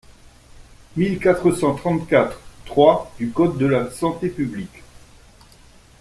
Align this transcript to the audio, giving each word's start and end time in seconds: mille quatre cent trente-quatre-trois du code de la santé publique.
mille 0.95 1.19
quatre 1.19 1.51
cent 1.51 1.75
trente-quatre-trois 1.75 3.11
du 3.19 3.29
code 3.29 3.59
de 3.59 3.67
la 3.67 3.91
santé 3.91 4.29
publique. 4.29 4.81